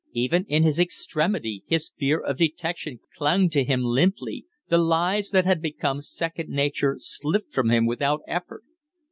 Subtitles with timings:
[0.13, 5.45] Even in his extremity his fear of detection clung to him limply the lies that
[5.45, 8.63] had become second nature slipped from him without effort.